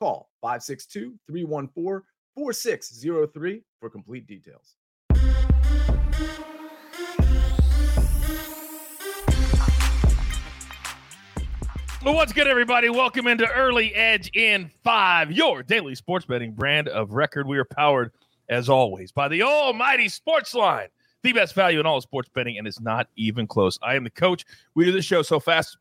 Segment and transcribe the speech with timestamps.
[0.00, 2.02] Call 562 314
[2.34, 4.76] 4603 for complete details.
[12.02, 12.88] Well, what's good, everybody?
[12.88, 17.46] Welcome into Early Edge in Five, your daily sports betting brand of record.
[17.46, 18.12] We are powered,
[18.48, 20.88] as always, by the almighty SportsLine,
[21.22, 23.78] the best value in all sports betting, and it's not even close.
[23.82, 24.46] I am the coach.
[24.74, 25.76] We do the show so fast.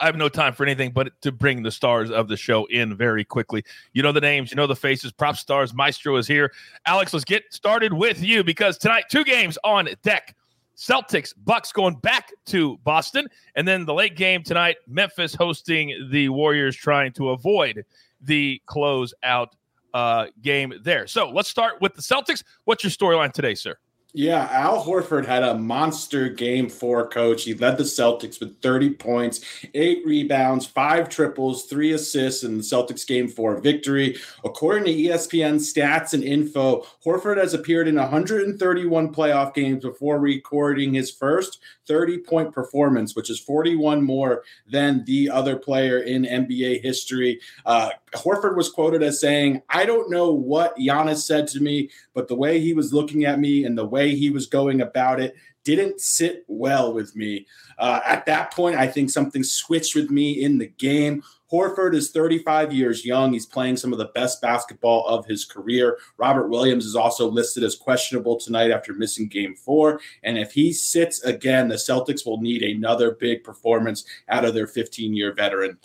[0.00, 2.96] I have no time for anything but to bring the stars of the show in
[2.96, 3.64] very quickly.
[3.92, 5.12] You know the names, you know the faces.
[5.12, 6.52] Prop stars, Maestro is here.
[6.86, 10.36] Alex, let's get started with you because tonight, two games on deck.
[10.76, 16.28] Celtics, Bucks going back to Boston, and then the late game tonight, Memphis hosting the
[16.28, 17.82] Warriors, trying to avoid
[18.20, 19.48] the closeout
[19.94, 21.06] uh, game there.
[21.06, 22.44] So let's start with the Celtics.
[22.64, 23.78] What's your storyline today, sir?
[24.18, 27.44] Yeah, Al Horford had a monster game for coach.
[27.44, 29.42] He led the Celtics with 30 points,
[29.74, 34.16] eight rebounds, five triples, three assists in the Celtics game four victory.
[34.42, 40.94] According to ESPN stats and info, Horford has appeared in 131 playoff games before recording
[40.94, 46.82] his first 30 point performance, which is 41 more than the other player in NBA
[46.82, 47.38] history.
[47.66, 52.28] Uh, Horford was quoted as saying, I don't know what Giannis said to me, but
[52.28, 55.34] the way he was looking at me and the way he was going about it
[55.66, 57.44] didn't sit well with me.
[57.78, 61.24] Uh, at that point, I think something switched with me in the game.
[61.50, 63.32] Horford is 35 years young.
[63.32, 65.98] He's playing some of the best basketball of his career.
[66.18, 70.00] Robert Williams is also listed as questionable tonight after missing game four.
[70.22, 74.68] And if he sits again, the Celtics will need another big performance out of their
[74.68, 75.78] 15 year veteran.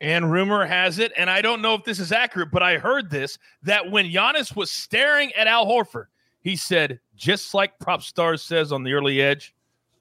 [0.00, 3.10] And rumor has it, and I don't know if this is accurate, but I heard
[3.10, 6.06] this that when Giannis was staring at Al Horford,
[6.40, 9.54] he said, just like Prop Stars says on the early edge,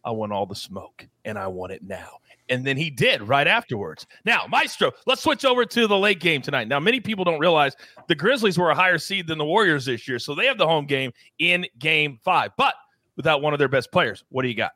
[0.05, 2.19] I want all the smoke and I want it now.
[2.49, 4.05] And then he did right afterwards.
[4.23, 6.67] Now, Maestro, let's switch over to the late game tonight.
[6.67, 7.75] Now, many people don't realize
[8.07, 10.19] the Grizzlies were a higher seed than the Warriors this year.
[10.19, 12.75] So they have the home game in game five, but
[13.17, 14.23] without one of their best players.
[14.29, 14.71] What do you got?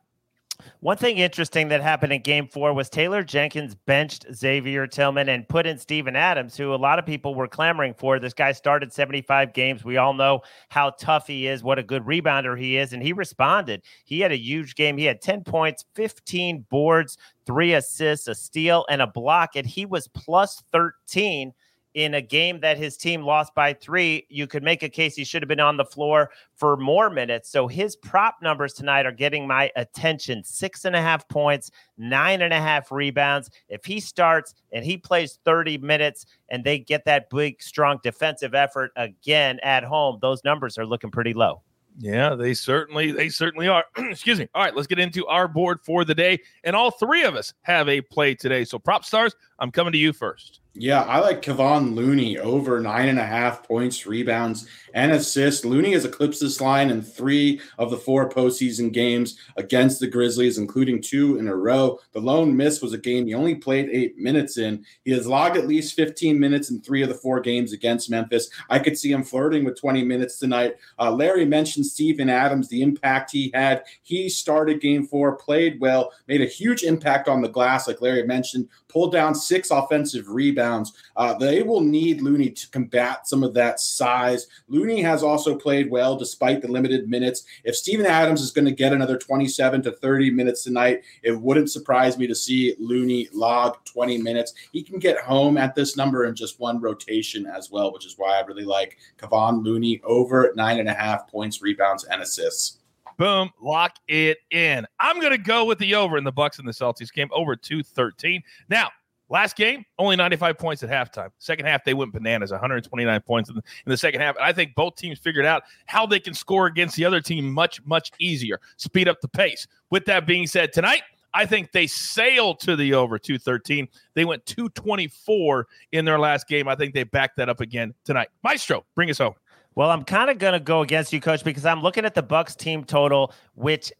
[0.80, 5.48] One thing interesting that happened in game four was Taylor Jenkins benched Xavier Tillman and
[5.48, 8.18] put in Steven Adams, who a lot of people were clamoring for.
[8.18, 9.84] This guy started 75 games.
[9.84, 13.12] We all know how tough he is, what a good rebounder he is, and he
[13.12, 13.82] responded.
[14.04, 14.96] He had a huge game.
[14.96, 19.86] He had 10 points, 15 boards, three assists, a steal, and a block, and he
[19.86, 21.52] was plus 13
[21.94, 25.24] in a game that his team lost by three, you could make a case he
[25.24, 27.50] should have been on the floor for more minutes.
[27.50, 32.42] So his prop numbers tonight are getting my attention six and a half points, nine
[32.42, 33.50] and a half rebounds.
[33.68, 38.54] If he starts and he plays 30 minutes and they get that big, strong defensive
[38.54, 41.62] effort again at home, those numbers are looking pretty low.
[41.98, 43.84] Yeah, they certainly they certainly are.
[43.98, 44.48] Excuse me.
[44.54, 47.52] All right, let's get into our board for the day, and all three of us
[47.62, 48.64] have a play today.
[48.64, 50.61] So, prop stars, I'm coming to you first.
[50.74, 55.66] Yeah, I like Kevon Looney over nine and a half points, rebounds, and assists.
[55.66, 60.56] Looney has eclipsed this line in three of the four postseason games against the Grizzlies,
[60.56, 61.98] including two in a row.
[62.12, 64.82] The lone miss was a game he only played eight minutes in.
[65.04, 68.48] He has logged at least 15 minutes in three of the four games against Memphis.
[68.70, 70.76] I could see him flirting with 20 minutes tonight.
[70.98, 73.84] Uh, Larry mentioned Steven Adams, the impact he had.
[74.04, 78.26] He started game four, played well, made a huge impact on the glass, like Larry
[78.26, 80.61] mentioned, pulled down six offensive rebounds.
[80.62, 84.46] Uh, they will need Looney to combat some of that size.
[84.68, 87.44] Looney has also played well despite the limited minutes.
[87.64, 91.70] If Steven Adams is going to get another 27 to 30 minutes tonight, it wouldn't
[91.70, 94.54] surprise me to see Looney log 20 minutes.
[94.72, 98.14] He can get home at this number in just one rotation as well, which is
[98.16, 102.78] why I really like Kevon Looney over nine and a half points, rebounds, and assists.
[103.18, 104.86] Boom, lock it in.
[104.98, 107.54] I'm going to go with the over in the Bucks and the Celtics game over
[107.54, 108.42] 213.
[108.68, 108.90] Now,
[109.32, 111.30] last game, only 95 points at halftime.
[111.38, 114.36] Second half, they went bananas, 129 points in the, in the second half.
[114.36, 117.50] And I think both teams figured out how they can score against the other team
[117.50, 119.66] much, much easier, speed up the pace.
[119.90, 121.02] With that being said, tonight,
[121.34, 123.88] I think they sailed to the over 213.
[124.14, 126.68] They went 224 in their last game.
[126.68, 128.28] I think they backed that up again tonight.
[128.44, 129.34] Maestro, bring us home.
[129.74, 132.22] Well, I'm kind of going to go against you, coach, because I'm looking at the
[132.22, 133.90] Bucks team total, which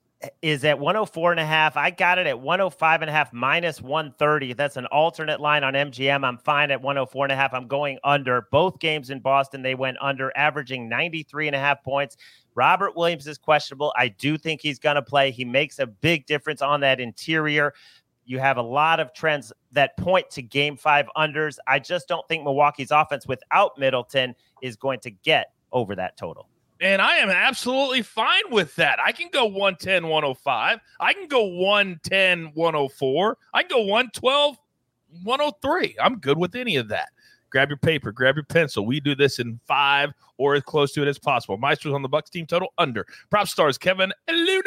[0.40, 1.76] is at 104 and a half.
[1.76, 4.52] I got it at 105 and a half minus 130.
[4.54, 6.24] That's an alternate line on MGM.
[6.24, 7.54] I'm fine at 104 and a half.
[7.54, 8.48] I'm going under.
[8.50, 12.16] Both games in Boston, they went under, averaging 93 and a half points.
[12.54, 13.92] Robert Williams is questionable.
[13.96, 15.30] I do think he's going to play.
[15.30, 17.74] He makes a big difference on that interior.
[18.24, 21.58] You have a lot of trends that point to game five unders.
[21.66, 26.48] I just don't think Milwaukee's offense without Middleton is going to get over that total.
[26.82, 28.98] And I am absolutely fine with that.
[28.98, 30.80] I can go 110, 105.
[30.98, 33.38] I can go 110, 104.
[33.54, 34.56] I can go 112,
[35.22, 35.96] 103.
[36.02, 37.10] I'm good with any of that.
[37.52, 38.86] Grab your paper, grab your pencil.
[38.86, 41.58] We do this in five or as close to it as possible.
[41.58, 43.06] Maestro's on the Bucks team total under.
[43.28, 44.62] Prop stars Kevon Looney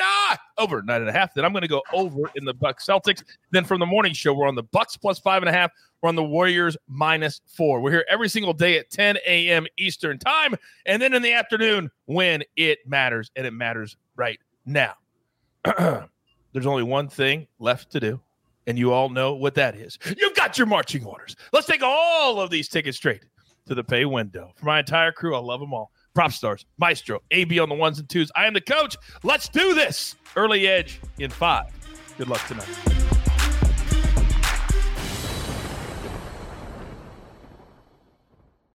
[0.59, 1.33] over nine and a half.
[1.33, 3.23] Then I'm going to go over in the Bucks Celtics.
[3.49, 5.71] Then from the morning show, we're on the Bucks plus five and a half.
[6.01, 7.81] We're on the Warriors minus four.
[7.81, 9.65] We're here every single day at 10 a.m.
[9.77, 10.55] Eastern time.
[10.85, 14.93] And then in the afternoon when it matters, and it matters right now.
[16.53, 18.21] There's only one thing left to do.
[18.67, 19.97] And you all know what that is.
[20.17, 21.35] You've got your marching orders.
[21.53, 23.23] Let's take all of these tickets straight
[23.67, 24.51] to the pay window.
[24.55, 25.91] For my entire crew, I love them all.
[26.13, 28.31] Prop stars, Maestro, AB on the ones and twos.
[28.35, 28.95] I am the coach.
[29.23, 30.15] Let's do this.
[30.35, 31.67] Early edge in five.
[32.17, 33.04] Good luck tonight.